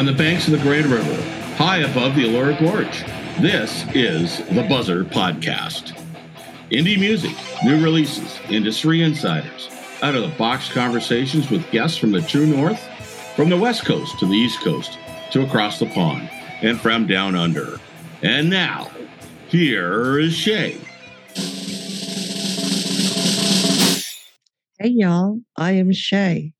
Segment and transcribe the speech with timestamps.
[0.00, 1.22] on the banks of the Grand River,
[1.56, 3.04] high above the Elora Gorge.
[3.42, 5.92] This is the Buzzr Podcast.
[6.70, 9.68] Indie music, new releases, industry insiders,
[10.00, 12.82] out of the box conversations with guests from the true north,
[13.36, 14.96] from the west coast to the east coast,
[15.32, 16.30] to across the pond,
[16.62, 17.78] and from down under.
[18.22, 18.90] And now,
[19.48, 20.80] here is Shay.
[24.78, 25.42] Hey, y'all.
[25.58, 26.54] I am Shay.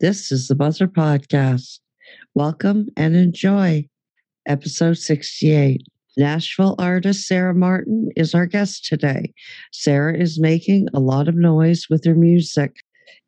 [0.00, 1.80] This is the Buzzr Podcast.
[2.36, 3.88] Welcome and enjoy
[4.46, 5.80] episode 68.
[6.18, 9.32] Nashville artist Sarah Martin is our guest today.
[9.72, 12.76] Sarah is making a lot of noise with her music.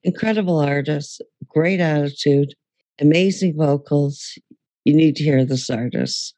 [0.03, 2.53] Incredible artist, great attitude,
[3.01, 4.39] amazing vocals.
[4.85, 6.35] You need to hear this artist.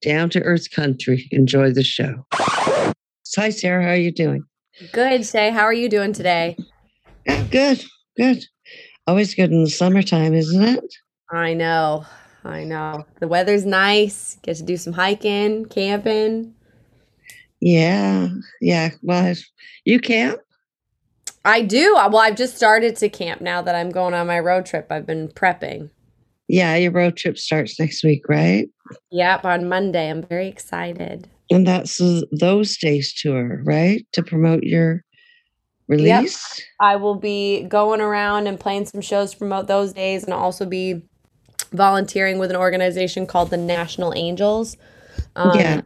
[0.00, 1.26] Down to earth country.
[1.32, 2.24] Enjoy the show.
[2.32, 3.82] Hi, Sarah.
[3.82, 4.44] How are you doing?
[4.92, 5.50] Good, Shay.
[5.50, 6.56] How are you doing today?
[7.50, 7.84] Good,
[8.16, 8.44] good.
[9.08, 10.94] Always good in the summertime, isn't it?
[11.34, 12.06] I know.
[12.44, 13.06] I know.
[13.18, 14.38] The weather's nice.
[14.42, 16.54] Get to do some hiking, camping.
[17.60, 18.28] Yeah,
[18.60, 18.90] yeah.
[19.02, 19.34] Well,
[19.84, 20.40] you camp?
[21.44, 21.94] I do.
[21.94, 24.86] Well, I've just started to camp now that I'm going on my road trip.
[24.90, 25.90] I've been prepping.
[26.46, 28.68] Yeah, your road trip starts next week, right?
[29.10, 30.10] Yep, on Monday.
[30.10, 31.28] I'm very excited.
[31.50, 34.06] And that's those days tour, right?
[34.12, 35.02] To promote your
[35.88, 36.58] release?
[36.58, 36.66] Yep.
[36.80, 40.40] I will be going around and playing some shows to promote those days and I'll
[40.40, 41.02] also be
[41.74, 44.76] volunteering with an organization called the National Angels.
[45.36, 45.80] Um, yeah.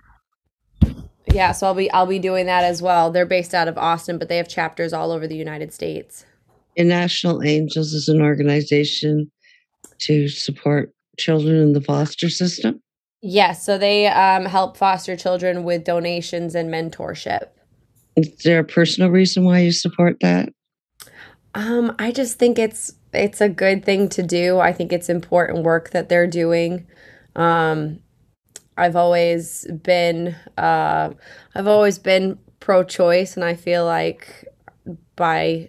[1.33, 3.11] Yeah, so I'll be I'll be doing that as well.
[3.11, 6.25] They're based out of Austin, but they have chapters all over the United States.
[6.77, 9.31] And National Angels is an organization
[9.98, 12.81] to support children in the foster system.
[13.20, 17.48] Yes, so they um, help foster children with donations and mentorship.
[18.16, 20.50] Is there a personal reason why you support that?
[21.59, 24.61] Um, I just think it's it's a good thing to do.
[24.61, 26.87] I think it's important work that they're doing.
[27.34, 27.98] Um,
[28.77, 31.11] I've always been uh,
[31.56, 34.47] I've always been pro-choice, and I feel like
[35.16, 35.69] by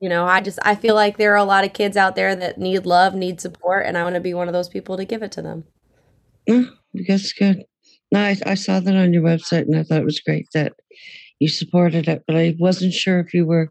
[0.00, 2.34] you know I just I feel like there are a lot of kids out there
[2.34, 5.04] that need love, need support, and I want to be one of those people to
[5.04, 5.62] give it to them.
[6.44, 6.64] Yeah,
[7.06, 7.62] that's good.
[8.10, 10.72] No, I, I saw that on your website, and I thought it was great that
[11.38, 13.70] you supported it, but I wasn't sure if you were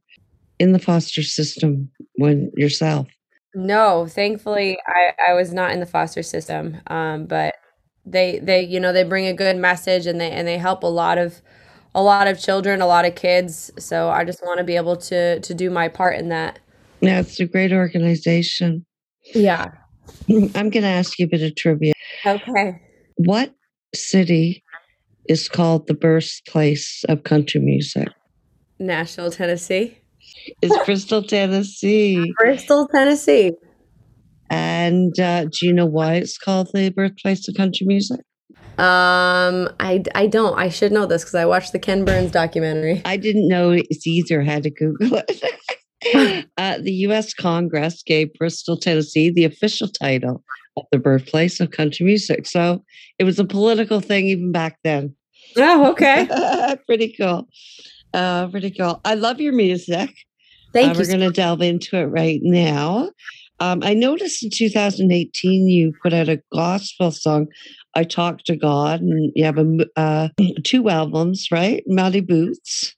[0.60, 3.08] in the foster system when yourself.
[3.56, 6.78] No, thankfully I, I was not in the foster system.
[6.88, 7.56] Um, but
[8.06, 10.88] they they you know they bring a good message and they and they help a
[10.88, 11.42] lot of
[11.96, 13.72] a lot of children, a lot of kids.
[13.80, 16.60] So I just want to be able to to do my part in that.
[17.02, 18.86] Yeah, it's a great organization.
[19.34, 19.72] Yeah.
[20.30, 21.94] I'm going to ask you a bit of trivia.
[22.26, 22.82] Okay.
[23.16, 23.54] What
[23.94, 24.64] city
[25.28, 28.08] is called the birthplace of country music?
[28.80, 30.00] Nashville, Tennessee.
[30.62, 32.34] It's Bristol, Tennessee.
[32.38, 33.52] Bristol, Tennessee.
[34.50, 38.22] And uh, do you know why it's called the birthplace of country music?
[38.78, 40.58] Um, I, I don't.
[40.58, 43.02] I should know this because I watched the Ken Burns documentary.
[43.06, 44.42] I didn't know it's either.
[44.42, 46.46] Had to Google it.
[46.58, 47.34] uh, the U.S.
[47.34, 50.44] Congress gave Bristol, Tennessee, the official title
[50.78, 52.46] of the birthplace of country music.
[52.46, 52.84] So
[53.18, 55.16] it was a political thing even back then.
[55.58, 56.28] Oh, okay.
[56.86, 57.48] pretty cool.
[58.14, 59.02] Uh, pretty cool.
[59.04, 60.12] I love your music.
[60.78, 61.00] Thank uh, you.
[61.00, 63.10] We're going to delve into it right now.
[63.60, 67.48] Um, I noticed in 2018 you put out a gospel song,
[67.96, 70.30] "I Talk to God," and you have a uh,
[70.64, 71.84] two albums, right?
[71.88, 72.96] Muddy Boots,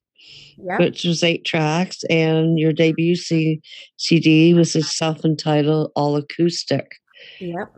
[0.58, 0.80] yep.
[0.80, 3.62] which was eight tracks, and your debut C-
[3.96, 6.96] CD was a self-entitled all acoustic.
[7.40, 7.78] Yep.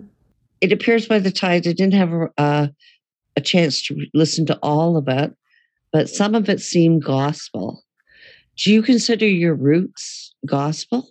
[0.61, 2.67] It appears by the title, I didn't have a, uh,
[3.35, 5.35] a chance to listen to all of it,
[5.93, 7.83] but some of it seemed gospel.
[8.57, 11.09] Do you consider your roots gospel?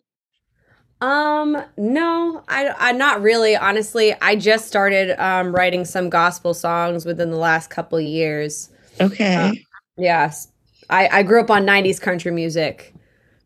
[1.01, 3.57] Um, no, I, I not really.
[3.57, 8.69] Honestly, I just started um, writing some gospel songs within the last couple years.
[9.01, 9.35] Okay.
[9.35, 9.53] Uh,
[9.97, 10.49] yes,
[10.91, 12.95] I, I grew up on '90s country music,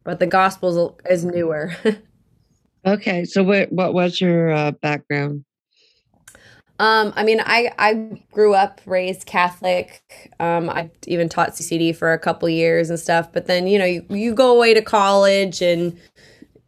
[0.03, 1.73] but the gospel is newer.
[2.87, 5.45] okay, so what what was your uh, background?
[6.85, 10.03] Um, I mean, I I grew up raised Catholic.
[10.39, 13.33] Um, I even taught CCD for a couple years and stuff.
[13.33, 15.99] But then you know you, you go away to college and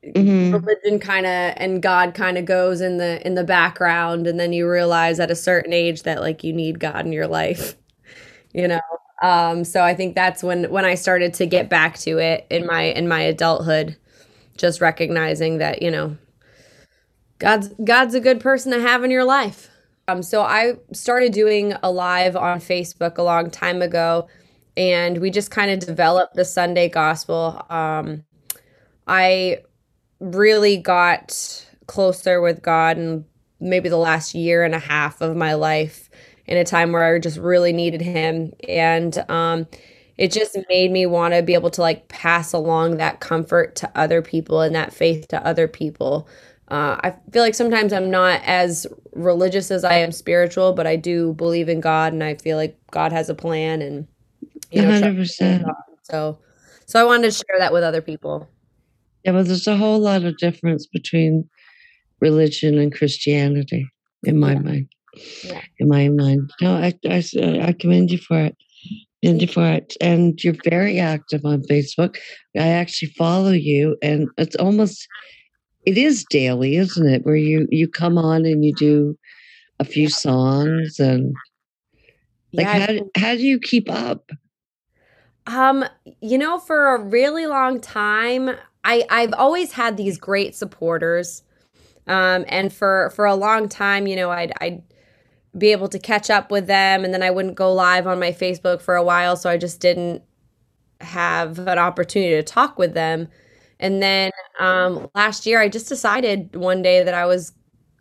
[0.03, 0.55] mm-hmm.
[0.55, 4.55] religion kind of and God kind of goes in the in the background, and then
[4.55, 7.77] you realize at a certain age that like you need God in your life.
[8.53, 8.81] You know.
[9.23, 12.65] Um, so I think that's when when I started to get back to it in
[12.65, 13.99] my in my adulthood,
[14.57, 16.17] just recognizing that you know
[17.39, 19.69] God's God's a good person to have in your life.
[20.09, 24.29] Um, so I started doing a live on Facebook a long time ago,
[24.77, 27.65] and we just kind of developed the Sunday gospel.
[27.71, 28.25] Um,
[29.07, 29.59] I
[30.21, 33.25] really got closer with God in
[33.61, 36.11] maybe the last year and a half of my life
[36.47, 38.53] in a time where I just really needed him.
[38.69, 39.67] And um,
[40.17, 43.91] it just made me want to be able to like pass along that comfort to
[43.97, 46.29] other people and that faith to other people.
[46.69, 50.97] Uh, I feel like sometimes I'm not as religious as I am spiritual, but I
[50.97, 54.07] do believe in God, and I feel like God has a plan, and
[54.73, 55.65] you know, 100%.
[56.03, 56.39] So,
[56.87, 58.49] so I wanted to share that with other people.
[59.25, 61.49] Yeah, well, there's a whole lot of difference between
[62.21, 63.89] religion and Christianity,
[64.25, 64.59] in my yeah.
[64.59, 64.89] mind.
[65.45, 65.61] Yeah.
[65.79, 67.25] In my mind, no, I, I,
[67.63, 68.57] I commend you for it.
[69.23, 72.17] Commend you for it, and you're very active on Facebook.
[72.57, 75.07] I actually follow you, and it's almost
[75.87, 77.25] it is daily, isn't it?
[77.25, 79.17] Where you you come on and you do
[79.79, 81.35] a few songs and
[82.53, 84.31] like yeah, how how do you keep up?
[85.47, 85.85] Um,
[86.21, 88.51] you know, for a really long time,
[88.85, 91.43] I I've always had these great supporters.
[92.09, 94.83] Um, and for for a long time, you know, I'd I'd
[95.57, 98.33] be able to catch up with them and then I wouldn't go live on my
[98.33, 100.23] Facebook for a while, so I just didn't
[101.01, 103.29] have an opportunity to talk with them.
[103.79, 107.53] And then um, last year, I just decided one day that I was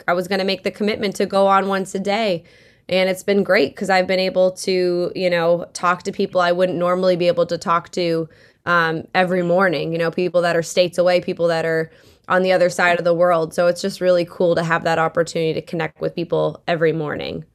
[0.08, 2.44] I was going to make the commitment to go on once a day.
[2.88, 6.52] And it's been great because I've been able to, you know, talk to people I
[6.52, 8.30] wouldn't normally be able to talk to
[8.66, 9.92] um, every morning.
[9.92, 11.92] You know, people that are states away, people that are
[12.28, 13.54] on the other side of the world.
[13.54, 17.46] So it's just really cool to have that opportunity to connect with people every morning.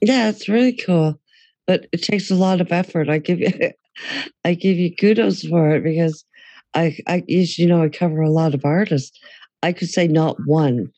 [0.00, 1.18] Yeah, it's really cool,
[1.66, 3.08] but it takes a lot of effort.
[3.08, 3.50] I give you,
[4.44, 6.24] I give you kudos for it because
[6.74, 9.18] I, I, you know, I cover a lot of artists.
[9.62, 10.90] I could say not one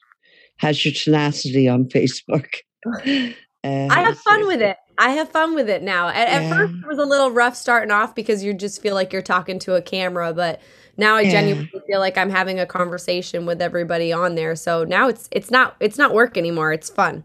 [0.59, 2.47] has your tenacity on Facebook.
[3.65, 4.77] I have fun with it.
[4.99, 6.09] I have fun with it now.
[6.09, 6.49] At, yeah.
[6.49, 9.23] at, first, it was a little rough starting off because you just feel like you're
[9.23, 10.61] talking to a camera, but
[10.97, 11.33] now I yeah.
[11.33, 14.57] genuinely feel like I'm having a conversation with everybody on there.
[14.57, 16.73] So now it's it's not it's not work anymore.
[16.73, 17.25] It's fun.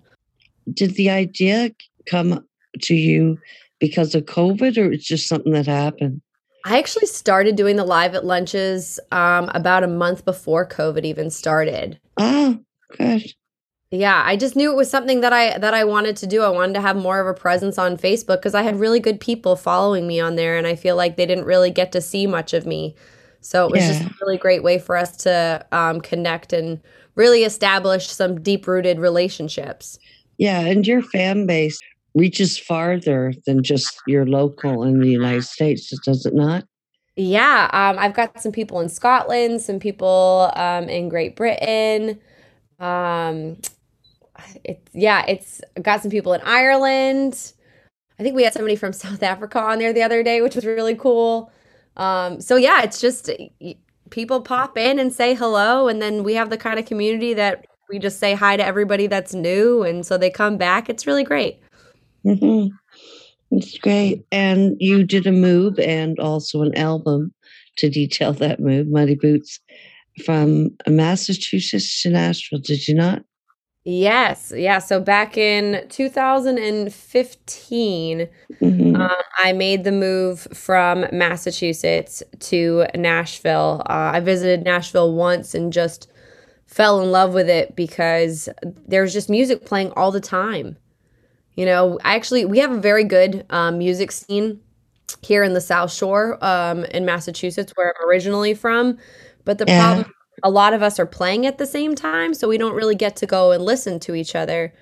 [0.73, 1.71] Did the idea
[2.07, 2.45] come
[2.81, 3.37] to you
[3.79, 6.21] because of COVID, or it's just something that happened?
[6.65, 11.29] I actually started doing the live at lunches um, about a month before COVID even
[11.29, 11.99] started.
[12.17, 12.59] Oh,
[12.97, 13.23] good.
[13.89, 16.43] Yeah, I just knew it was something that I that I wanted to do.
[16.43, 19.19] I wanted to have more of a presence on Facebook because I had really good
[19.19, 22.25] people following me on there, and I feel like they didn't really get to see
[22.25, 22.95] much of me.
[23.41, 23.93] So it was yeah.
[23.93, 26.79] just a really great way for us to um, connect and
[27.15, 29.99] really establish some deep rooted relationships.
[30.37, 31.79] Yeah, and your fan base
[32.15, 36.65] reaches farther than just your local in the United States, does it not?
[37.15, 42.19] Yeah, um, I've got some people in Scotland, some people um, in Great Britain.
[42.79, 43.57] Um,
[44.63, 47.53] it's yeah, it's got some people in Ireland.
[48.17, 50.65] I think we had somebody from South Africa on there the other day, which was
[50.65, 51.51] really cool.
[51.97, 53.29] Um, so yeah, it's just
[54.09, 57.65] people pop in and say hello, and then we have the kind of community that
[57.89, 60.89] we just say hi to everybody that's new, and so they come back.
[60.89, 61.61] It's really great.
[62.25, 62.67] Mm-hmm.
[63.51, 64.25] It's great.
[64.31, 67.33] And you did a move and also an album
[67.77, 69.59] to detail that move, Muddy Boots,
[70.25, 73.23] from Massachusetts to Nashville, did you not?
[73.83, 74.53] Yes.
[74.55, 74.77] Yeah.
[74.77, 78.29] So back in 2015,
[78.61, 78.95] mm-hmm.
[78.95, 83.81] um, I made the move from Massachusetts to Nashville.
[83.89, 86.11] Uh, I visited Nashville once and just
[86.67, 88.47] fell in love with it because
[88.87, 90.77] there's just music playing all the time.
[91.55, 94.59] You know, I actually, we have a very good um, music scene
[95.21, 98.97] here in the South Shore um, in Massachusetts, where I'm originally from.
[99.43, 99.93] But the yeah.
[99.93, 102.95] problem, a lot of us are playing at the same time, so we don't really
[102.95, 104.73] get to go and listen to each other.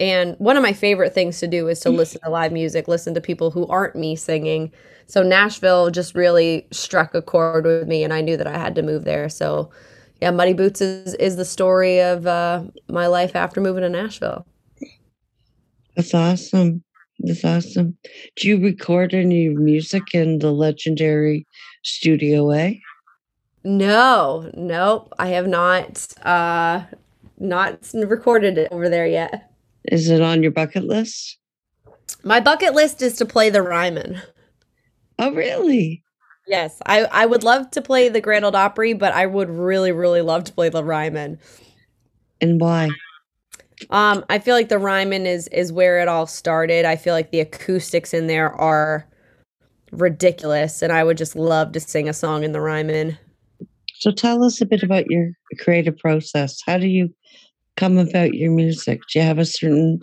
[0.00, 3.14] And one of my favorite things to do is to listen to live music, listen
[3.14, 4.72] to people who aren't me singing.
[5.06, 8.74] So Nashville just really struck a chord with me, and I knew that I had
[8.76, 9.28] to move there.
[9.28, 9.70] So,
[10.20, 14.46] yeah, Muddy Boots is, is the story of uh, my life after moving to Nashville.
[15.96, 16.82] That's awesome.
[17.18, 17.96] That's awesome.
[18.36, 21.46] Do you record any music in the legendary
[21.84, 22.80] Studio A?
[23.64, 25.12] No, nope.
[25.18, 26.82] I have not uh
[27.38, 29.50] not recorded it over there yet.
[29.84, 31.38] Is it on your bucket list?
[32.24, 34.20] My bucket list is to play the Ryman.
[35.18, 36.02] Oh really?
[36.46, 36.80] Yes.
[36.86, 40.22] I, I would love to play the Grand Ole Opry, but I would really, really
[40.22, 41.38] love to play the Ryman.
[42.40, 42.90] And why?
[43.90, 46.84] Um, I feel like the Ryman is is where it all started.
[46.84, 49.06] I feel like the acoustics in there are
[49.90, 53.18] ridiculous, and I would just love to sing a song in the Ryman.
[53.94, 56.60] So tell us a bit about your creative process.
[56.66, 57.14] How do you
[57.76, 59.00] come about your music?
[59.12, 60.00] Do you have a certain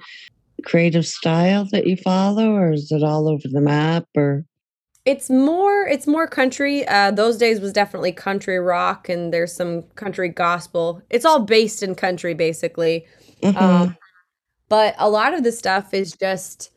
[0.66, 4.06] creative style that you follow, or is it all over the map?
[4.16, 4.46] Or
[5.06, 6.88] it's more it's more country.
[6.88, 11.02] Uh, those days was definitely country rock, and there's some country gospel.
[11.10, 13.06] It's all based in country, basically.
[13.42, 13.58] Mm-hmm.
[13.58, 13.98] Um,
[14.68, 16.72] but a lot of the stuff is just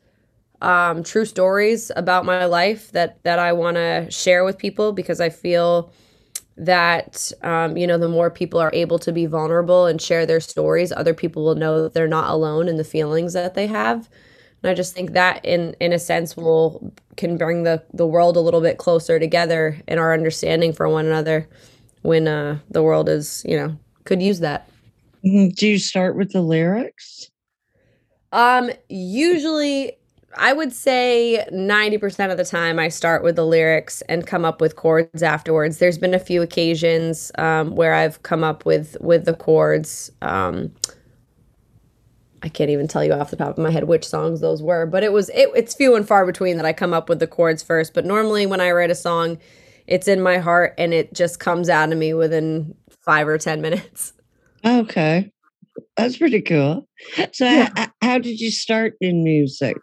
[0.61, 5.19] um, true stories about my life that that I want to share with people because
[5.19, 5.91] I feel
[6.55, 10.39] that um, you know the more people are able to be vulnerable and share their
[10.39, 14.09] stories, other people will know that they're not alone in the feelings that they have.
[14.63, 18.37] And I just think that in in a sense will can bring the the world
[18.37, 21.49] a little bit closer together in our understanding for one another
[22.03, 24.69] when uh, the world is you know could use that.
[25.25, 25.49] Mm-hmm.
[25.49, 27.29] Do you start with the lyrics?
[28.31, 29.97] Um, usually
[30.37, 34.61] I would say 90% of the time I start with the lyrics and come up
[34.61, 35.77] with chords afterwards.
[35.77, 40.11] There's been a few occasions um, where I've come up with with the chords.
[40.21, 40.73] Um,
[42.41, 44.85] I can't even tell you off the top of my head which songs those were,
[44.85, 47.27] but it was it, it's few and far between that I come up with the
[47.27, 47.93] chords first.
[47.93, 49.37] But normally when I write a song,
[49.87, 53.61] it's in my heart and it just comes out of me within five or ten
[53.61, 54.13] minutes.
[54.65, 55.31] Okay,
[55.97, 56.87] that's pretty cool.
[57.33, 57.69] So, yeah.
[57.77, 59.77] h- how did you start in music?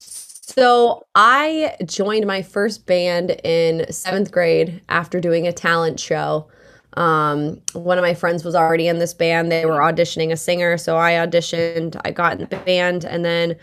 [0.00, 6.48] So I joined my first band in seventh grade after doing a talent show.
[6.94, 9.52] Um, one of my friends was already in this band.
[9.52, 12.00] They were auditioning a singer, so I auditioned.
[12.04, 13.56] I got in the band, and then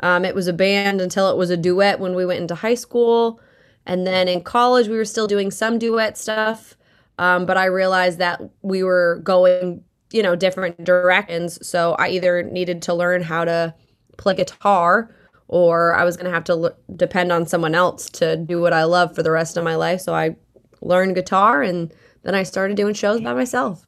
[0.00, 2.74] um, it was a band until it was a duet when we went into high
[2.74, 3.38] school.
[3.86, 6.76] And then in college, we were still doing some duet stuff,
[7.18, 11.66] um, but I realized that we were going, you know, different directions.
[11.66, 13.74] So I either needed to learn how to
[14.18, 15.14] play guitar
[15.48, 18.72] or I was going to have to l- depend on someone else to do what
[18.72, 20.00] I love for the rest of my life.
[20.00, 20.36] So I
[20.80, 21.92] learned guitar and
[22.22, 23.86] then I started doing shows by myself.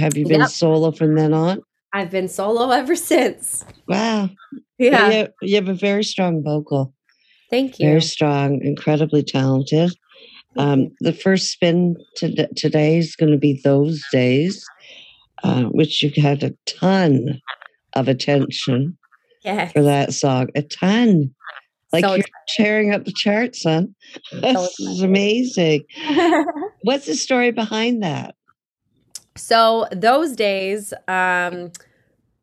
[0.00, 0.48] Have you been yep.
[0.48, 1.62] solo from then on?
[1.92, 3.64] I've been solo ever since.
[3.86, 4.30] Wow.
[4.78, 5.10] Yeah.
[5.10, 6.94] You you have a very strong vocal.
[7.50, 7.86] Thank you.
[7.86, 9.92] Very strong, incredibly talented.
[10.56, 14.64] Um, the first spin to, today is going to be Those Days,
[15.44, 17.40] uh, which you had a ton
[17.94, 18.96] of attention
[19.44, 19.72] yes.
[19.72, 20.48] for that song.
[20.54, 21.34] A ton.
[21.92, 22.24] Like so you're
[22.56, 23.94] tearing up the charts, son.
[24.32, 25.84] This so is amazing.
[26.82, 28.34] What's the story behind that?
[29.36, 31.72] So those days, um,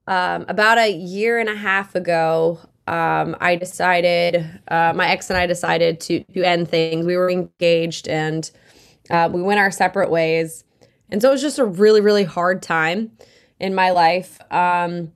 [0.08, 5.38] um, about a year and a half ago, um, I decided, uh, my ex and
[5.38, 7.06] I decided to to end things.
[7.06, 8.50] We were engaged and
[9.10, 10.64] uh, we went our separate ways,
[11.10, 13.12] and so it was just a really really hard time
[13.60, 14.40] in my life.
[14.52, 15.12] Um,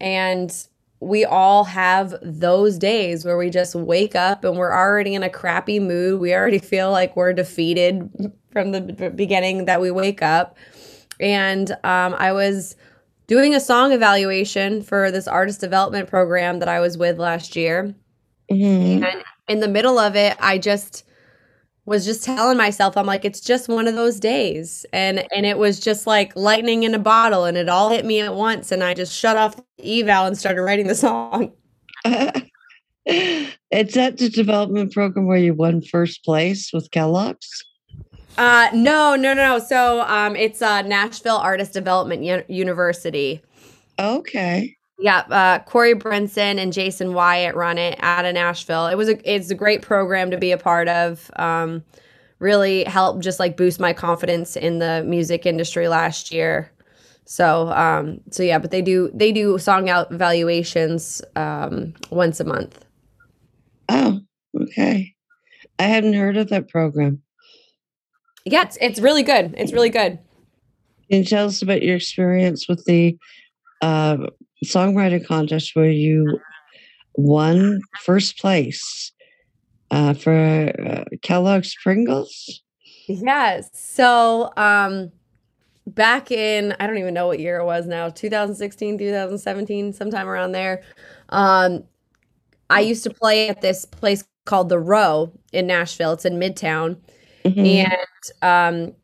[0.00, 0.52] and
[1.00, 5.30] we all have those days where we just wake up and we're already in a
[5.30, 6.20] crappy mood.
[6.20, 8.10] We already feel like we're defeated
[8.50, 10.56] from the beginning that we wake up.
[11.20, 12.76] And um, I was
[13.28, 17.94] doing a song evaluation for this artist development program that I was with last year.
[18.50, 19.04] Mm-hmm.
[19.04, 21.04] And in the middle of it, I just
[21.88, 25.56] was just telling myself i'm like it's just one of those days and and it
[25.56, 28.84] was just like lightning in a bottle and it all hit me at once and
[28.84, 31.50] i just shut off the eval and started writing the song
[33.06, 37.64] it's at the development program where you won first place with kellogg's
[38.38, 43.42] uh no no no so um it's uh nashville artist development U- university
[43.98, 48.88] okay yeah, uh, Corey Brinson and Jason Wyatt run it out of Nashville.
[48.88, 51.30] It was a it's a great program to be a part of.
[51.36, 51.84] Um,
[52.38, 56.70] really helped just like boost my confidence in the music industry last year.
[57.24, 62.44] So um, so yeah, but they do they do song out evaluations um, once a
[62.44, 62.84] month.
[63.88, 64.20] Oh,
[64.60, 65.14] okay.
[65.78, 67.22] I hadn't heard of that program.
[68.50, 69.54] Yeah, it's, it's really good.
[69.56, 70.18] It's really good.
[71.10, 73.16] Can you tell us about your experience with the
[73.80, 74.18] uh,
[74.64, 76.38] songwriter contest where you
[77.14, 79.12] won first place
[79.90, 82.62] uh, for uh, Kellogg's Pringles.
[83.06, 83.70] Yes.
[83.72, 85.10] So um,
[85.86, 90.52] back in, I don't even know what year it was now, 2016, 2017, sometime around
[90.52, 90.82] there.
[91.30, 91.84] Um,
[92.70, 96.12] I used to play at this place called The Row in Nashville.
[96.12, 96.98] It's in Midtown.
[97.44, 97.90] Mm-hmm.
[98.42, 98.94] And um,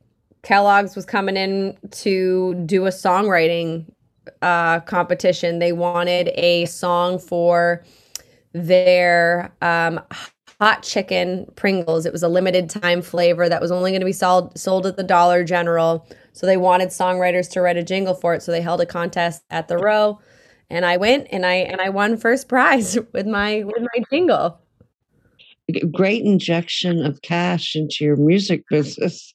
[0.42, 3.86] Kellogg's was coming in to do a songwriting
[4.42, 5.58] uh, competition.
[5.58, 7.84] They wanted a song for
[8.52, 10.00] their um,
[10.60, 12.06] hot chicken Pringles.
[12.06, 14.96] It was a limited time flavor that was only going to be sold sold at
[14.96, 16.06] the Dollar General.
[16.32, 18.42] So they wanted songwriters to write a jingle for it.
[18.42, 20.20] So they held a contest at the row,
[20.70, 24.60] and I went and I and I won first prize with my with my jingle.
[25.92, 29.34] Great injection of cash into your music business.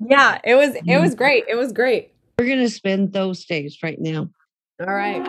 [0.00, 1.00] Yeah, it was it mm.
[1.00, 1.44] was great.
[1.48, 2.12] It was great.
[2.38, 4.28] We're going to spend those days right now.
[4.80, 5.24] All right.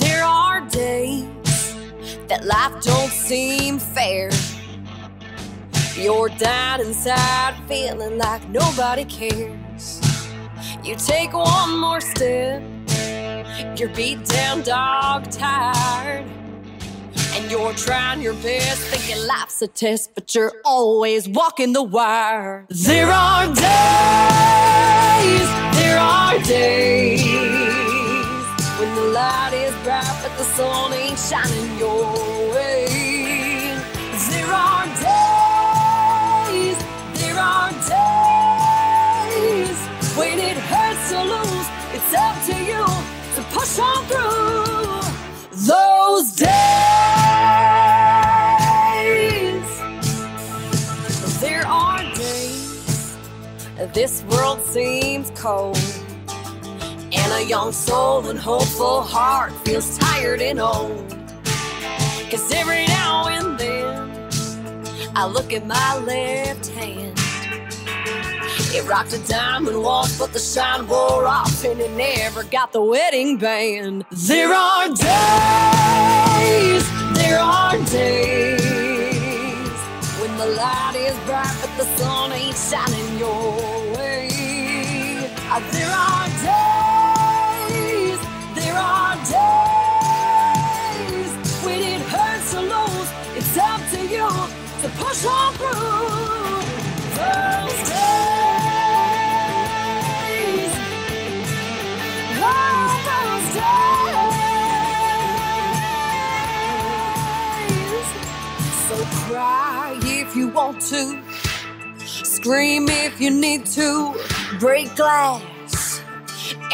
[0.00, 1.74] There are days
[2.28, 4.30] that life don't seem fair.
[5.98, 10.00] You're down inside, feeling like nobody cares.
[10.84, 12.62] You take one more step,
[13.76, 16.24] you're beat down, dog tired.
[17.34, 22.64] And you're trying your best, thinking life's a test, but you're always walking the wire.
[22.68, 23.56] There are days,
[25.80, 27.24] there are days
[28.78, 32.37] when the light is bright, but the sun ain't shining your
[53.98, 55.76] this world seems cold.
[57.12, 61.16] And a young soul and hopeful heart feels tired and old.
[62.30, 64.30] Cause every now and then
[65.16, 67.18] I look at my left hand.
[68.72, 72.82] It rocked a diamond once, but the shine wore off, and it never got the
[72.82, 74.04] wedding band.
[74.12, 78.67] There are days, there are days
[80.38, 83.52] the light is bright, but the sun ain't shining your
[83.96, 84.28] way.
[85.50, 88.20] Uh, There are days,
[88.54, 91.30] there are days
[91.64, 93.10] when it hurts to lose.
[93.36, 94.28] It's up to you
[94.82, 95.97] to push on through
[110.68, 111.22] want to.
[112.04, 114.14] Scream if you need to.
[114.58, 116.02] Break glass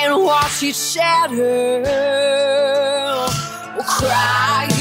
[0.01, 1.85] and watch it shatter.
[3.87, 4.74] Cry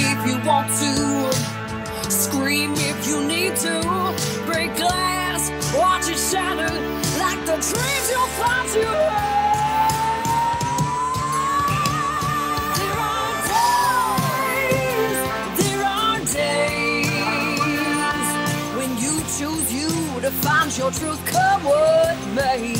[20.84, 22.74] your truth, come what may.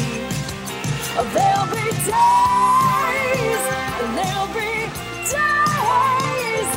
[1.34, 3.64] There'll be days,
[4.02, 4.74] and there'll be
[5.32, 6.70] days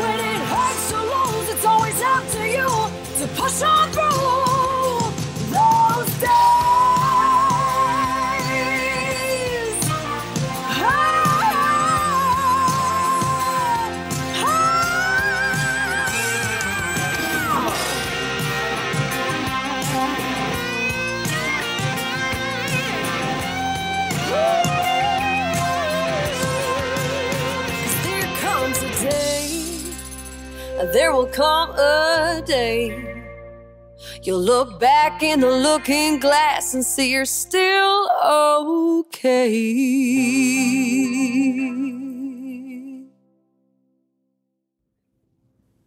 [0.00, 1.48] when it hurts to lose.
[1.54, 2.68] It's always up to you
[3.20, 4.05] to push on through
[31.06, 33.22] there will come a day.
[34.24, 39.36] You'll look back in the looking glass and see you're still okay.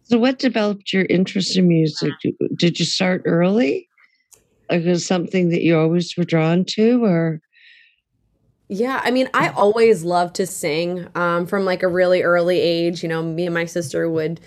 [0.04, 2.14] So, what developed your interest in music?
[2.56, 3.90] Did you start early?
[4.70, 7.42] Like, was something that you always were drawn to, or
[8.68, 13.02] Yeah, I mean, I always loved to sing um, from like a really early age.
[13.02, 14.40] You know, me and my sister would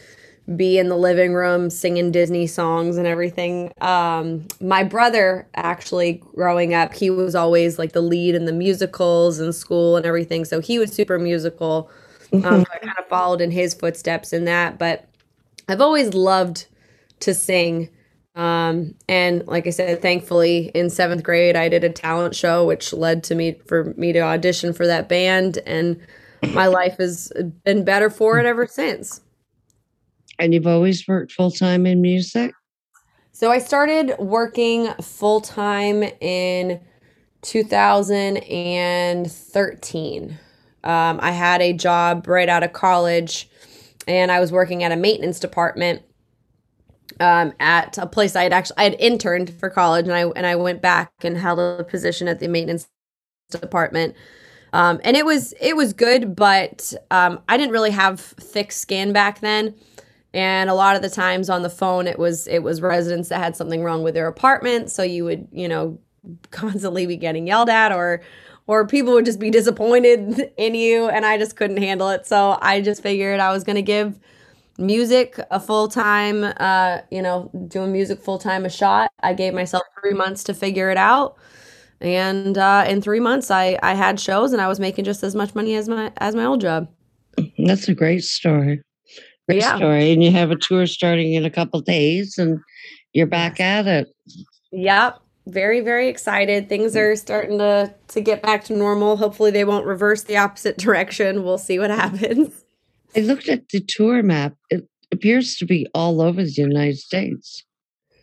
[0.56, 3.72] be in the living room singing Disney songs and everything.
[3.80, 9.40] Um, my brother, actually, growing up, he was always like the lead in the musicals
[9.40, 10.44] in school and everything.
[10.44, 11.90] So he was super musical.
[12.34, 14.78] Um, so I kind of followed in his footsteps in that.
[14.78, 15.08] But
[15.70, 16.68] I've always loved
[17.22, 17.90] to sing.
[18.36, 22.92] Um, and like I said, thankfully in seventh grade, I did a talent show, which
[22.92, 25.60] led to me for me to audition for that band.
[25.66, 26.02] And
[26.52, 27.32] my life has
[27.64, 29.22] been better for it ever since.
[30.40, 32.52] And you've always worked full time in music?
[33.32, 36.82] So I started working full time in
[37.42, 40.40] 2013.
[40.84, 43.48] Um, I had a job right out of college,
[44.08, 46.02] and I was working at a maintenance department
[47.20, 50.46] um, at a place I had actually I had interned for college, and I and
[50.46, 52.88] I went back and held a position at the maintenance
[53.50, 54.16] department.
[54.74, 59.14] Um, and it was it was good, but um, I didn't really have thick skin
[59.14, 59.76] back then.
[60.34, 63.38] And a lot of the times on the phone, it was it was residents that
[63.38, 66.00] had something wrong with their apartment, so you would you know
[66.52, 68.22] constantly be getting yelled at, or
[68.66, 72.26] or people would just be disappointed in you, and I just couldn't handle it.
[72.26, 74.20] So I just figured I was gonna give
[74.80, 79.12] music a full time, uh, you know, doing music full time a shot.
[79.22, 81.38] I gave myself three months to figure it out,
[82.02, 85.36] and uh, in three months, I I had shows and I was making just as
[85.36, 86.90] much money as my as my old job.
[87.60, 88.82] That's a great story.
[89.48, 89.76] Great Yeah.
[89.76, 90.12] story.
[90.12, 92.60] And you have a tour starting in a couple days and
[93.14, 94.08] you're back at it.
[94.72, 95.20] Yep.
[95.48, 96.70] Very, very excited.
[96.70, 99.18] Things are starting to to get back to normal.
[99.18, 101.44] Hopefully they won't reverse the opposite direction.
[101.44, 102.64] We'll see what happens.
[103.16, 104.54] I looked at the tour map.
[104.70, 107.64] It appears to be all over the United States.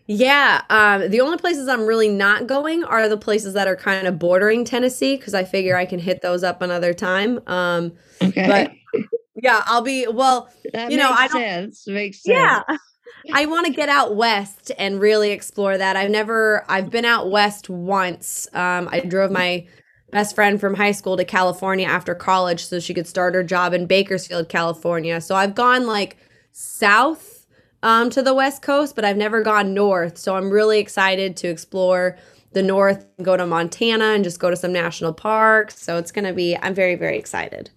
[0.07, 0.63] Yeah.
[0.71, 4.19] Um, the only places I'm really not going are the places that are kind of
[4.19, 7.39] bordering Tennessee because I figure I can hit those up another time.
[7.47, 8.47] Um, Okay.
[8.49, 9.03] but
[9.43, 11.87] yeah, I'll be well, that you know, makes I don't- sense.
[11.87, 12.37] Makes sense.
[12.39, 12.63] Yeah.
[13.35, 15.95] I want to get out west and really explore that.
[15.97, 18.47] I've never I've been out west once.
[18.55, 19.67] Um, I drove my
[20.11, 23.75] best friend from high school to California after college so she could start her job
[23.75, 25.21] in Bakersfield, California.
[25.21, 26.17] So I've gone like
[26.53, 27.47] south
[27.83, 30.17] um, to the west coast, but I've never gone north.
[30.19, 32.17] So I'm really excited to explore
[32.53, 35.81] the north, go to Montana and just go to some national parks.
[35.81, 37.71] So it's going to be I'm very very excited.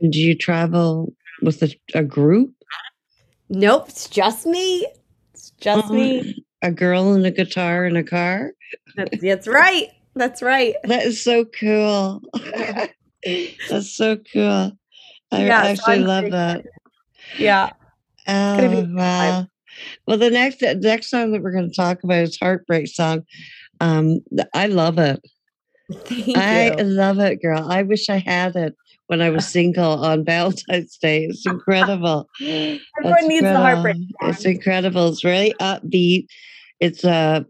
[0.00, 2.52] Do you travel with a, a group?
[3.48, 4.86] Nope, it's just me.
[5.32, 6.44] It's just me.
[6.62, 8.52] A girl and a guitar in a car?
[8.96, 9.88] That's, that's right.
[10.14, 10.74] That's right.
[10.84, 12.22] That is so cool.
[13.68, 14.72] That's so cool.
[15.32, 16.64] I Yeah, actually I'm love that.
[17.38, 17.70] Yeah.
[18.26, 19.46] Oh, wow.
[20.06, 23.22] Well, the next the next song that we're going to talk about is Heartbreak Song.
[23.80, 24.20] Um,
[24.54, 25.20] I love it.
[26.04, 26.84] Thank I you.
[26.84, 27.70] love it, girl.
[27.70, 28.74] I wish I had it
[29.06, 31.24] when I was single on Valentine's Day.
[31.24, 32.28] It's incredible.
[32.40, 32.78] Everyone
[33.18, 33.96] It's needs the heartbreak.
[33.96, 34.30] incredible.
[34.34, 35.08] It's incredible.
[35.08, 36.26] It's really upbeat.
[36.80, 37.46] It's a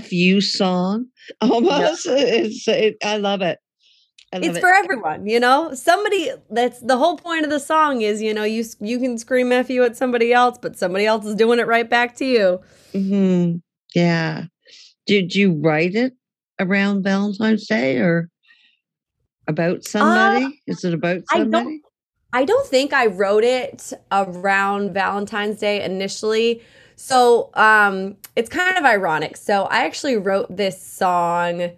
[0.00, 1.06] fu song
[1.40, 2.06] almost.
[2.08, 3.58] It's it, I love it.
[4.32, 4.60] It's it.
[4.60, 5.74] for everyone, you know.
[5.74, 9.52] Somebody that's the whole point of the song is, you know, you you can scream
[9.52, 12.60] "f you" at somebody else, but somebody else is doing it right back to you.
[12.92, 13.56] hmm
[13.94, 14.44] Yeah.
[15.06, 16.12] Did you write it
[16.60, 18.29] around Valentine's Day or
[19.50, 20.62] about somebody?
[20.66, 21.82] Is it about Uh, I don't- somebody?
[22.32, 26.62] I don't think I wrote it around Valentine's Day initially.
[26.94, 29.36] So um, it's kind of ironic.
[29.36, 31.70] So I actually wrote this song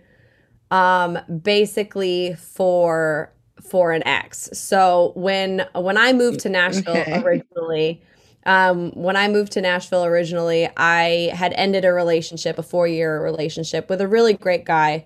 [0.71, 3.33] um, basically for
[3.63, 4.51] for an ex.
[4.53, 7.23] So when when I moved to Nashville Okay.
[7.23, 8.03] originally,
[8.45, 13.23] um, when I moved to Nashville originally, I had ended a relationship, a four year
[13.23, 15.05] relationship with a really great guy.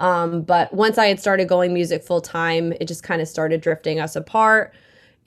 [0.00, 3.60] Um, but once I had started going music full time, it just kind of started
[3.60, 4.74] drifting us apart.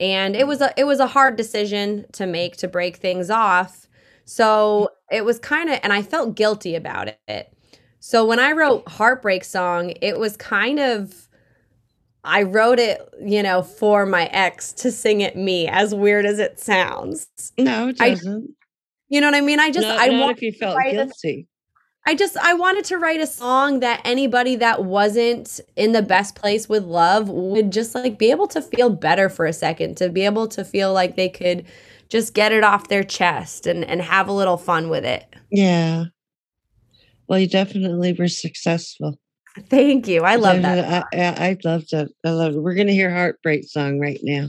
[0.00, 3.86] And it was a it was a hard decision to make to break things off.
[4.24, 7.52] So it was kind of and I felt guilty about it.
[8.00, 11.28] So when I wrote Heartbreak Song, it was kind of
[12.24, 16.38] I wrote it, you know, for my ex to sing at me, as weird as
[16.38, 17.28] it sounds.
[17.58, 18.54] No, it doesn't.
[19.08, 19.60] You know what I mean?
[19.60, 21.48] I just not, I not want if you felt guilty.
[22.04, 26.34] I just I wanted to write a song that anybody that wasn't in the best
[26.34, 30.08] place with love would just like be able to feel better for a second, to
[30.08, 31.64] be able to feel like they could
[32.08, 35.32] just get it off their chest and and have a little fun with it.
[35.50, 36.06] Yeah.
[37.28, 39.18] Well, you definitely were successful.
[39.68, 40.22] Thank you.
[40.22, 41.06] I love that.
[41.12, 42.10] I, I, I loved it.
[42.24, 42.60] I love it.
[42.60, 44.48] We're going to hear Heartbreak Song right now.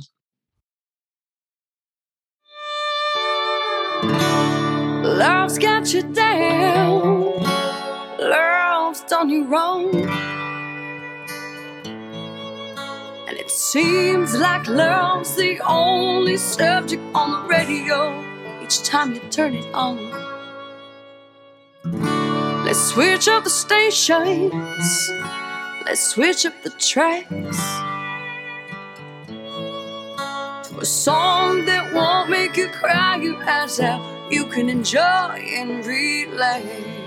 [5.04, 6.63] Love's got you down.
[9.24, 9.96] Done you wrong.
[13.26, 18.22] And it seems like love's the only subject on the radio
[18.62, 20.12] each time you turn it on.
[22.66, 25.12] Let's switch up the stations.
[25.86, 27.30] Let's switch up the tracks.
[30.68, 35.86] To a song that won't make you cry your eyes out you can enjoy and
[35.86, 37.03] relax.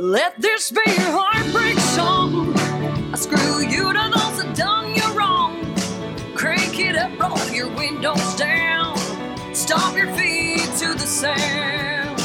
[0.00, 2.56] Let this be your heartbreak song.
[3.12, 5.60] I screw you to those that done you wrong.
[6.34, 8.96] Crank it up, roll your windows down.
[9.54, 12.16] Stomp your feet to the sound.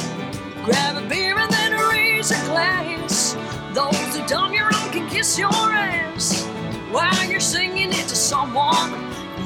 [0.63, 3.35] Grab a beer and then raise a glass.
[3.73, 6.45] Those who done you wrong can kiss your ass
[6.91, 8.93] while you're singing it to someone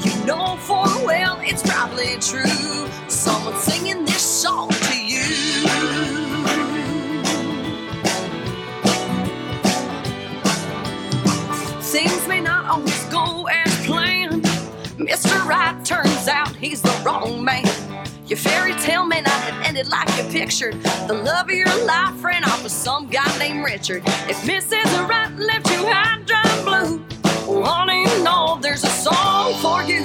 [0.04, 2.88] you know for well it's probably true.
[3.08, 6.09] Someone singing this song to you.
[12.00, 14.44] Things may not always go as planned.
[14.98, 15.46] Mr.
[15.46, 17.66] Right turns out he's the wrong man.
[18.26, 20.82] Your fairy tale may not have ended like you pictured.
[21.10, 24.04] The love of your life ran off with some guy named Richard.
[24.30, 25.10] If Mrs.
[25.10, 27.06] Right left you high, dry, and blue,
[27.46, 30.00] well, honey, no, there's a song for you.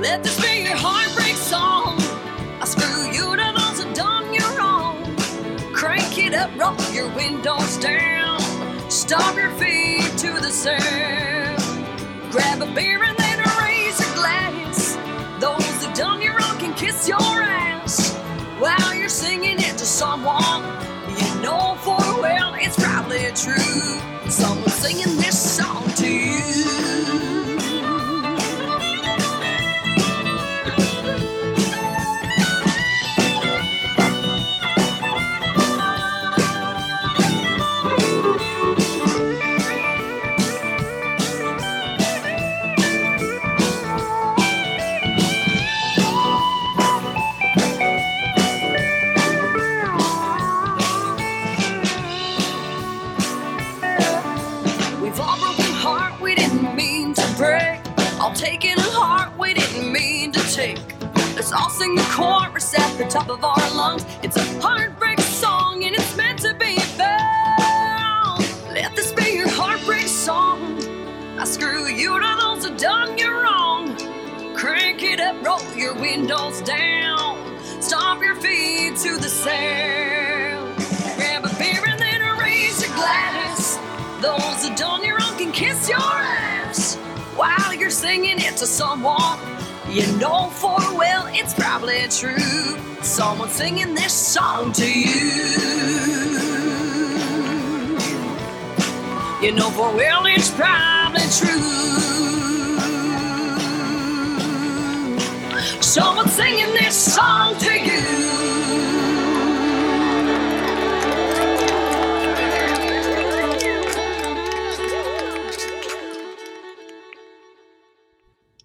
[0.00, 1.96] Let this be your heartbreak song.
[2.58, 4.96] I screw you to those that done you wrong.
[5.74, 8.40] Crank it up, roll your windows down.
[8.92, 9.50] Stomp your
[10.40, 10.80] the sun.
[12.30, 14.96] Grab a beer and then raise a glass.
[15.40, 18.14] Those that done you wrong can kiss your ass
[18.58, 20.62] while you're singing it to someone
[21.18, 24.00] you know full well it's probably true.
[24.30, 25.91] Someone singing this song.
[61.52, 64.06] Let's all sing the chorus at the top of our lungs.
[64.22, 68.40] It's a heartbreak song and it's meant to be found.
[68.72, 70.78] Let this be your heartbreak song.
[71.38, 73.94] I screw you to those that done you wrong.
[74.56, 77.60] Crank it up, roll your windows down.
[77.82, 80.74] Stomp your feet to the sound.
[81.18, 83.76] Grab a beer and then raise your glass.
[84.22, 86.94] Those that done you wrong can kiss your ass
[87.36, 89.61] while you're singing it to someone
[89.92, 92.38] you know for well it's probably true.
[93.02, 95.20] Someone singing this song to you.
[99.42, 101.60] You know for well it's probably true.
[105.82, 108.61] Someone singing this song to you.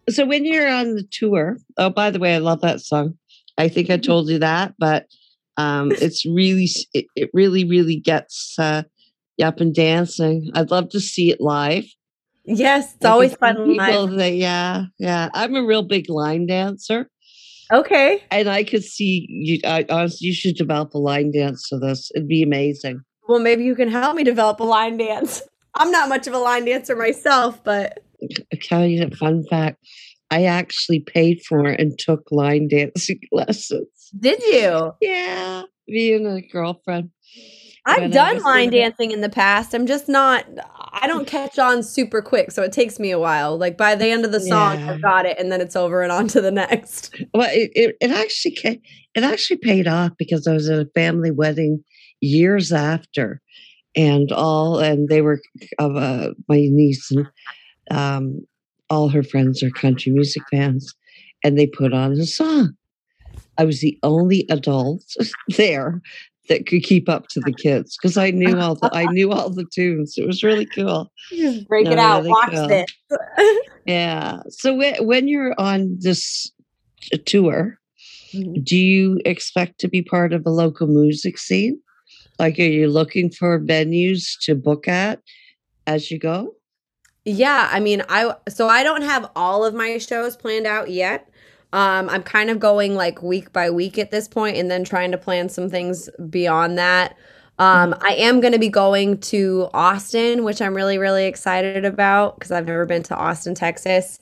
[0.09, 3.17] So when you're on the tour, oh, by the way, I love that song.
[3.57, 5.05] I think I told you that, but
[5.57, 8.83] um, it's really, it, it really, really gets uh,
[9.37, 10.49] you up and dancing.
[10.55, 11.85] I'd love to see it live.
[12.45, 13.55] Yes, it's I always fun.
[13.55, 13.75] people
[14.07, 14.17] live.
[14.19, 15.29] that- yeah, yeah.
[15.33, 17.09] I'm a real big line dancer,
[17.73, 18.23] Okay.
[18.31, 19.59] and I could see you.
[19.65, 22.09] I, honestly, you should develop a line dance to this.
[22.15, 23.01] It'd be amazing.
[23.27, 25.41] Well, maybe you can help me develop a line dance.
[25.75, 27.99] I'm not much of a line dancer myself, but
[28.61, 29.77] tell you a fun fact.
[30.29, 33.87] I actually paid for and took line dancing lessons.
[34.19, 34.91] did you?
[35.01, 37.11] Yeah, me and a girlfriend.
[37.85, 39.73] I've When done line dancing in the past.
[39.73, 40.45] I'm just not.
[40.91, 43.57] I don't catch on super quick, so it takes me a while.
[43.57, 44.91] Like by the end of the song, Yeah.
[44.91, 47.15] I've got it, and then it's over and on to the next.
[47.33, 48.81] Well, it, it, it actually
[49.15, 51.81] it actually paid off because I was at a family wedding
[52.19, 53.41] years after,
[53.95, 55.39] and all and they were
[55.79, 57.25] of uh, my niece and
[57.91, 58.39] um,
[58.89, 60.93] all her friends are country music fans,
[61.43, 62.73] and they put on a song.
[63.57, 65.03] I was the only adult
[65.57, 66.01] there
[66.49, 69.49] that could keep up to the kids because I knew all the I knew all
[69.49, 70.13] the tunes.
[70.17, 71.11] It was really cool.
[71.67, 72.19] Break it out.
[72.19, 72.67] really Watch cool.
[72.67, 72.85] this.
[73.85, 74.39] Yeah.
[74.49, 76.51] So when when you're on this
[77.25, 77.77] tour,
[78.35, 78.63] Mhm.
[78.65, 81.79] do you expect to be part of a local music scene?
[82.37, 85.21] Like, are you looking for venues to book at
[85.85, 86.53] as you go?
[87.29, 91.29] Yeah, I mean, I so I don't have all of my shows planned out yet.
[91.73, 95.11] Um, I'm kind of going like week by week at this point, and then trying
[95.11, 97.17] to plan some things beyond that.
[97.59, 102.39] Um, I am going to be going to Austin, which I'm really, really excited about
[102.39, 104.19] because I've never been to Austin, Texas.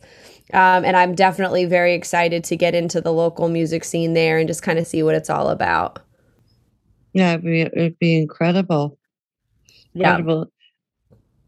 [0.51, 4.47] Um, and I'm definitely very excited to get into the local music scene there and
[4.47, 5.99] just kind of see what it's all about.
[7.13, 8.97] Yeah, it'd be, it'd be incredible.
[9.93, 10.17] Yeah.
[10.17, 10.51] Incredible.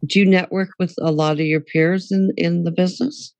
[0.05, 3.33] Do you network with a lot of your peers in in the business?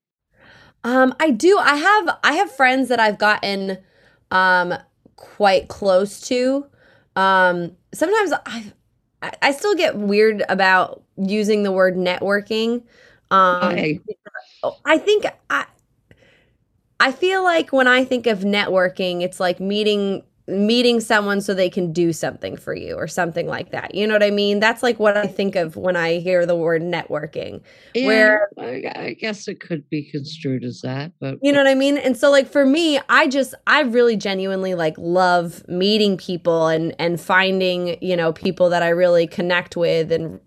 [0.84, 1.58] Um, I do.
[1.58, 3.78] I have I have friends that I've gotten
[4.32, 4.74] um
[5.16, 6.66] quite close to.
[7.16, 8.72] Um, sometimes I
[9.42, 12.84] I- still get weird about using the word networking.
[13.32, 14.00] Um, Why?
[14.86, 15.66] I think I
[17.00, 21.70] I feel like when I think of networking, it's like meeting meeting someone so they
[21.70, 23.94] can do something for you or something like that.
[23.94, 24.62] You know what I mean?
[24.62, 27.62] That's like what I think of when I hear the word networking.
[27.96, 31.68] Where- Yeah, I, I guess it could be construed as that, but You know what
[31.68, 31.98] I mean?
[31.98, 36.96] And so like for me, I just I really genuinely like love meeting people and
[36.98, 40.40] and finding, you know, people that I really connect with and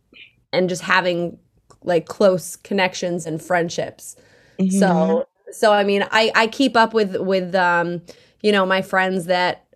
[0.53, 1.39] and just having
[1.83, 4.17] like close connections and friendships.
[4.59, 4.73] Mhm.
[4.79, 8.01] So so I mean, I I keep up with with um,
[8.43, 9.67] you know, my friends that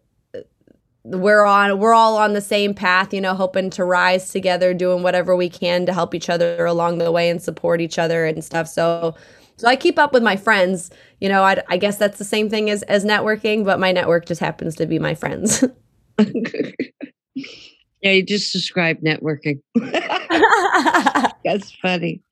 [1.04, 5.02] we're on we're all on the same path, you know, hoping to rise together, doing
[5.02, 8.44] whatever we can to help each other along the way and support each other and
[8.44, 8.68] stuff.
[8.68, 9.14] So
[9.56, 10.90] so I keep up with my friends.
[11.20, 14.26] You know, I, I guess that's the same thing as as networking, but my network
[14.26, 15.62] just happens to be my friends.
[16.18, 19.60] yeah, you just described networking.
[21.44, 22.22] That's funny.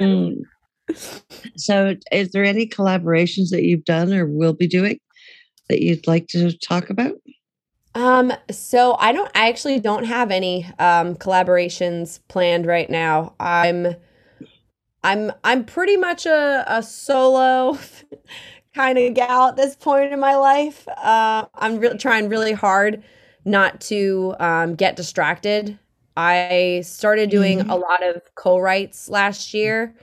[0.00, 0.42] Mm.
[1.56, 4.98] So, is there any collaborations that you've done or will be doing?
[5.68, 7.14] that you'd like to talk about?
[7.94, 13.34] Um, so I don't I actually don't have any um collaborations planned right now.
[13.38, 13.96] I'm
[15.04, 17.78] I'm I'm pretty much a, a solo
[18.74, 20.86] kind of gal at this point in my life.
[20.88, 23.02] Uh, I'm re- trying really hard
[23.44, 25.78] not to um, get distracted.
[26.16, 27.68] I started doing Mhm.
[27.68, 29.94] a lot of co-writes last year,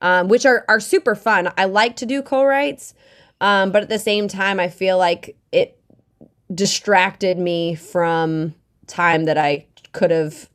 [0.00, 1.52] um, which are are super fun.
[1.58, 2.94] I like to do co-writes,
[3.40, 5.78] um, but at the same time, I feel like it
[6.54, 8.54] distracted me from
[8.86, 10.48] time that I could have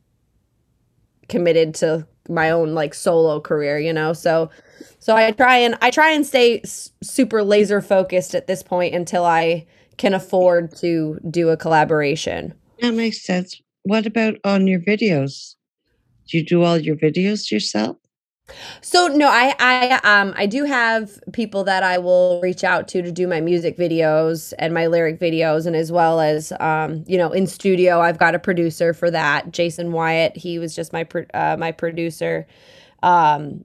[1.28, 4.12] committed to my own like solo career, you know.
[4.12, 4.50] So
[4.98, 8.94] so I try and I try and stay s- super laser focused at this point
[8.94, 12.54] until I can afford to do a collaboration.
[12.80, 13.60] That makes sense.
[13.82, 15.56] What about on your videos?
[16.28, 17.96] Do you do all your videos yourself?
[18.80, 23.02] So no, I I um I do have people that I will reach out to
[23.02, 27.18] to do my music videos and my lyric videos and as well as um you
[27.18, 30.36] know in studio I've got a producer for that Jason Wyatt.
[30.36, 32.46] He was just my pro- uh, my producer
[33.02, 33.64] um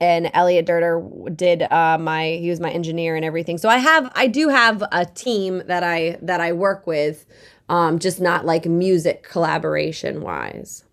[0.00, 1.02] and Elliot Durter
[1.34, 3.58] did uh my he was my engineer and everything.
[3.58, 7.26] So I have I do have a team that I that I work with
[7.68, 10.84] um just not like music collaboration wise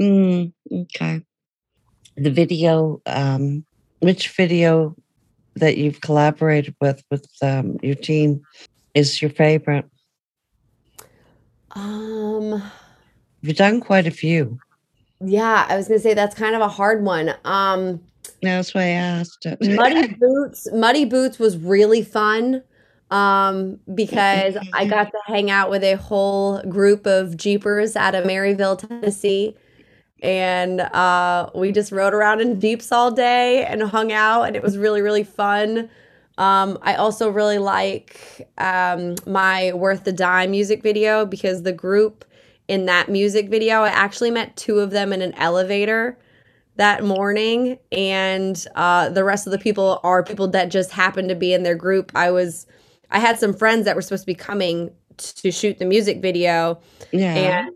[0.00, 1.22] Mm, okay.
[2.20, 3.64] The video, um,
[4.00, 4.94] which video
[5.54, 8.42] that you've collaborated with with um, your team
[8.94, 9.86] is your favorite?
[11.72, 12.62] um
[13.40, 14.58] You've done quite a few.
[15.24, 17.34] Yeah, I was gonna say that's kind of a hard one.
[17.46, 18.00] Um,
[18.42, 19.58] That's why I asked it.
[19.62, 22.62] Muddy Boots, Muddy Boots was really fun.
[23.10, 28.24] Um, because I got to hang out with a whole group of Jeepers out of
[28.24, 29.56] Maryville, Tennessee.
[30.22, 34.62] And uh, we just rode around in Jeeps all day and hung out, and it
[34.62, 35.88] was really, really fun.
[36.36, 42.24] Um, I also really like um, my Worth the Dime music video because the group
[42.68, 46.18] in that music video, I actually met two of them in an elevator
[46.76, 51.34] that morning, and uh, the rest of the people are people that just happened to
[51.34, 52.12] be in their group.
[52.14, 52.66] I was,
[53.10, 56.80] I had some friends that were supposed to be coming to shoot the music video,
[57.10, 57.34] yeah.
[57.34, 57.70] and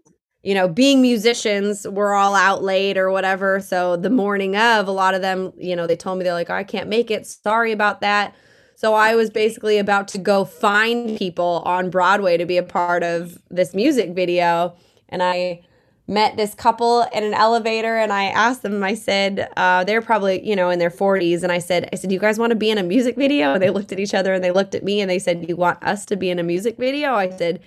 [0.44, 3.60] you know being musicians we're all out late or whatever.
[3.60, 6.50] So the morning of a lot of them you know they told me they're like
[6.50, 7.26] oh, i can't make it.
[7.26, 8.34] Sorry about that.
[8.76, 13.02] So i was basically about to go find people on broadway to be a part
[13.02, 14.76] of this music video.
[15.08, 15.62] And i
[16.06, 20.46] met this couple in an elevator and i asked them i said uh, they're probably
[20.46, 22.68] you know in their 40s and i said i said you guys want to be
[22.68, 23.54] in a music video?
[23.54, 25.56] And they looked at each other and they looked at me and they said you
[25.56, 27.14] want us to be in a music video?
[27.14, 27.60] I said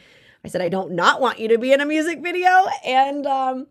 [0.48, 2.68] I said, I don't not want you to be in a music video.
[2.86, 3.68] And um,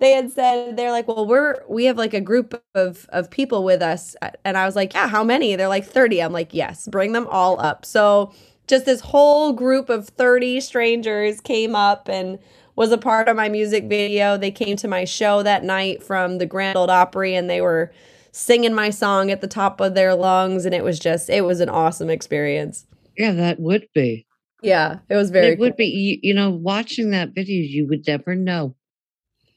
[0.00, 3.62] they had said, they're like, well, we're, we have like a group of, of people
[3.62, 4.16] with us.
[4.44, 5.54] And I was like, yeah, how many?
[5.54, 6.20] They're like 30.
[6.20, 7.84] I'm like, yes, bring them all up.
[7.84, 8.32] So
[8.66, 12.40] just this whole group of 30 strangers came up and
[12.74, 14.36] was a part of my music video.
[14.36, 17.92] They came to my show that night from the Grand Ole Opry and they were
[18.32, 20.64] singing my song at the top of their lungs.
[20.64, 22.84] And it was just, it was an awesome experience.
[23.16, 24.25] yeah, that would be.
[24.66, 25.76] Yeah, it was very it would cool.
[25.78, 25.86] be.
[25.86, 28.74] You, you know, watching that video, you would never know.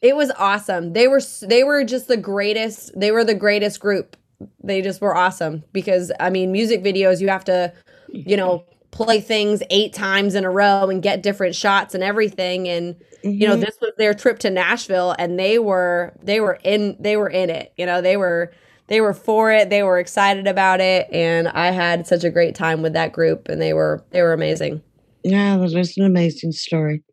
[0.01, 0.93] It was awesome.
[0.93, 2.97] They were they were just the greatest.
[2.97, 4.15] They were the greatest group.
[4.63, 7.73] They just were awesome because I mean, music videos you have to,
[8.09, 12.67] you know, play things 8 times in a row and get different shots and everything
[12.67, 13.59] and you know, Mhm.
[13.65, 17.49] this was their trip to Nashville and they were they were in they were in
[17.49, 17.73] it.
[17.77, 18.51] You know, they were
[18.87, 19.69] they were for it.
[19.69, 23.49] They were excited about it and I had such a great time with that group
[23.49, 24.81] and they were they were amazing.
[25.23, 27.03] Yeah, that was an amazing story.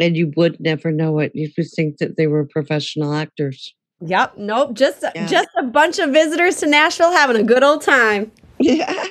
[0.00, 1.32] And you would never know it.
[1.34, 3.74] You would think that they were professional actors.
[4.00, 5.26] Yep, nope, just Yeah.
[5.26, 8.30] just a bunch of visitors to Nashville having a good old time.
[8.60, 9.06] Yeah.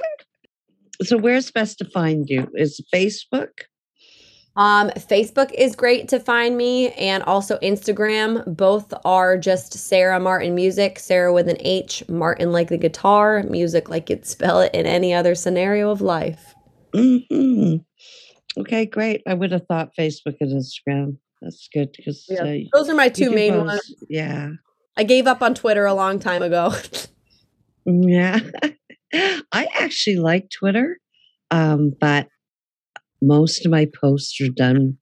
[1.04, 2.48] So where's best to find you?
[2.54, 3.50] Is Facebook?
[4.56, 8.56] Um, Facebook is great to find me, and also Instagram.
[8.56, 10.98] Both are just Sarah Martin Music.
[11.00, 15.14] Sarah with an H, Martin like the guitar, music like you'd spell it in any
[15.14, 16.54] other scenario of life.
[16.96, 17.76] hmm
[18.60, 19.22] Okay, great.
[19.28, 21.18] I would have thought Facebook and Instagram.
[21.42, 23.96] That's good because Yeah, uh, Those are my two main post- ones.
[24.10, 24.50] Yeah,
[24.98, 26.74] I gave up on Twitter a long time ago.
[27.86, 28.40] yeah.
[29.52, 30.98] I actually like Twitter,
[31.52, 32.28] um, but
[33.22, 34.98] most of my posts are done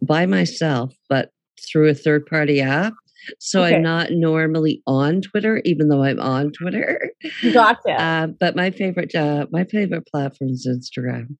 [0.00, 1.30] by myself, but
[1.70, 2.94] through a third-party app.
[3.38, 3.76] So Okay.
[3.76, 7.10] I'm not normally on Twitter, even though I'm on Twitter.
[7.52, 7.78] gotcha.
[8.02, 11.36] Uh, but my favorite, uh, my favorite platform is Instagram.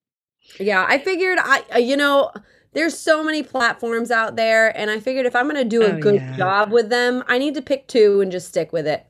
[0.59, 2.31] Yeah, I figured I uh, you know,
[2.73, 5.95] there's so many platforms out there and I figured if I'm going to do a
[5.95, 6.35] Oh, good yeah.
[6.37, 9.05] job with them, I need to pick two and just stick with it.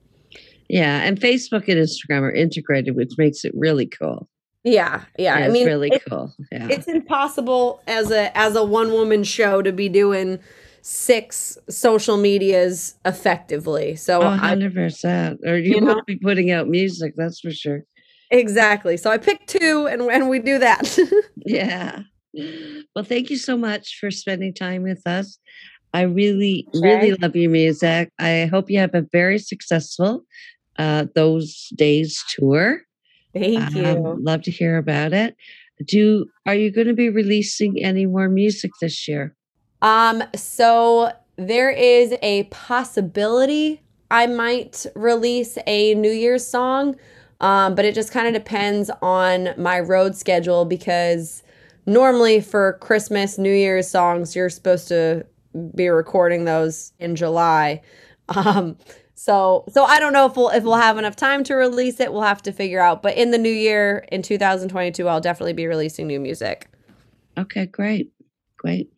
[0.69, 4.27] Yeah, and Facebook and Instagram are integrated, which makes it really cool.
[4.63, 5.37] Yeah, yeah.
[5.39, 6.33] It's I mean, really it- cool.
[6.51, 6.67] Yeah.
[6.69, 10.39] it's impossible as a as a one woman show to be doing
[10.81, 13.95] six social medias effectively.
[13.95, 15.37] So Oh, 100%.
[15.45, 15.93] Or you, You know?
[15.93, 17.83] won't be putting out music, that's for sure.
[18.33, 18.97] Exactly.
[18.97, 20.97] So I picked two, and and we do that.
[21.45, 22.03] Yeah.
[22.95, 25.37] Well, thank you so much for spending time with us.
[25.93, 28.11] I really, really love your music.
[28.17, 30.23] I hope you have a very successful
[30.79, 32.81] uh, those days tour.
[33.33, 33.85] Thank you.
[33.85, 35.35] Um, love to hear about it.
[35.85, 39.35] Do are you going to be releasing any more music this year?
[39.81, 46.95] Um, so there is a possibility I might release a New Year's song,
[47.41, 51.43] um, but it just kind of depends on my road schedule because
[51.85, 55.25] normally for Christmas, New Year's songs, you're supposed to
[55.75, 57.81] be recording those in July.
[58.29, 58.77] Um,
[59.15, 62.13] so so I don't know if we'll if we'll have enough time to release it.
[62.13, 63.03] We'll have to figure out.
[63.03, 66.69] But in the new year, in 2022, I'll definitely be releasing new music.
[67.37, 68.13] Okay, great.
[68.57, 68.91] Great.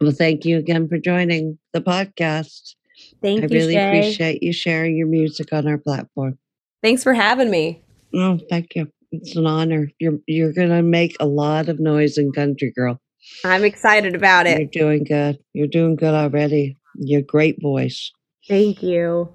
[0.00, 2.74] Well, thank you again for joining the podcast.
[3.20, 3.44] Thank you.
[3.44, 6.38] I really appreciate you sharing your music on our platform.
[6.82, 7.82] Thanks for having me.
[8.14, 8.90] Oh, thank you.
[9.12, 9.88] It's an honor.
[9.98, 13.00] You're you're gonna make a lot of noise in country, girl.
[13.44, 14.58] I'm excited about it.
[14.58, 15.38] You're doing good.
[15.52, 16.76] You're doing good already.
[16.96, 18.10] You're a great voice.
[18.48, 19.32] Thank you.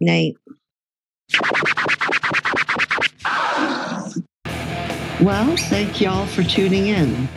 [0.00, 0.36] Nate.
[5.20, 7.28] Well, thank y'all for tuning in.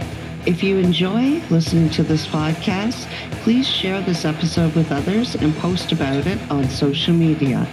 [0.47, 3.07] If you enjoy listening to this podcast,
[3.43, 7.67] please share this episode with others and post about it on social media.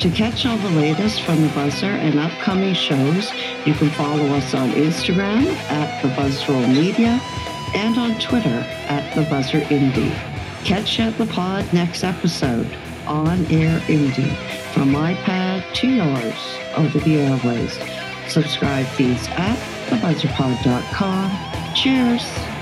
[0.00, 3.32] To catch all the latest from the Buzzr and upcoming shows,
[3.66, 7.20] you can follow us on Instagram at the Buzzroll Media
[7.74, 10.14] and on Twitter at the Buzzr Indie.
[10.64, 12.72] Catch at the pod next episode
[13.08, 14.36] on Air Indie
[14.72, 17.76] from iPad pad to yours over the airways.
[18.28, 21.74] Subscribe feeds at thebuzzrpod.com.
[21.74, 22.57] Cheers.